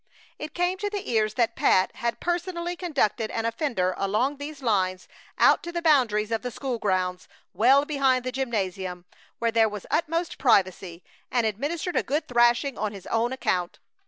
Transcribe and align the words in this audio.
It 0.39 0.55
came 0.55 0.79
to 0.79 0.89
their 0.89 1.03
ears 1.03 1.35
that 1.35 1.55
Pat 1.55 1.95
had 1.97 2.19
personally 2.19 2.75
conducted 2.75 3.29
an 3.29 3.45
offender 3.45 3.93
along 3.97 4.37
these 4.37 4.63
lines 4.63 5.07
out 5.37 5.61
to 5.61 5.71
the 5.71 5.83
boundaries 5.83 6.31
of 6.31 6.41
the 6.41 6.49
school 6.49 6.79
grounds, 6.79 7.27
well 7.53 7.85
behind 7.85 8.23
the 8.25 8.31
gymnasium, 8.31 9.05
where 9.37 9.51
there 9.51 9.69
was 9.69 9.85
utmost 9.91 10.39
privacy, 10.39 11.03
and 11.29 11.45
administered 11.45 11.95
a 11.97 12.01
good 12.01 12.27
thrashing 12.27 12.79
on 12.79 12.93
his 12.93 13.05
own 13.05 13.31
account. 13.31 13.77